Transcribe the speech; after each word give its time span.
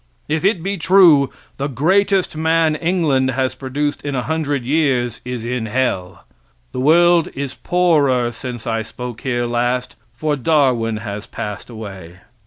If 0.27 0.43
it 0.43 0.63
be 0.63 0.77
true, 0.77 1.29
the 1.57 1.67
greatest 1.67 2.35
man 2.35 2.73
England 2.75 3.29
has 3.29 3.53
produced 3.53 4.03
in 4.03 4.15
100 4.15 4.63
years 4.65 5.21
is 5.23 5.45
in 5.45 5.67
hell. 5.67 6.25
The 6.71 6.79
world 6.79 7.27
is 7.35 7.53
poorer 7.53 8.31
since 8.31 8.65
I 8.65 8.81
spoke 8.81 9.21
here 9.21 9.45
last, 9.45 9.95
for 10.11 10.35
Darwin 10.35 10.97
has 11.05 11.27
passed 11.27 11.69
away. 11.69 12.21